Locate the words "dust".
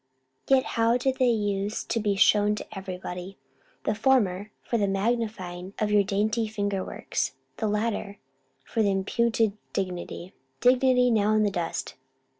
11.51-11.93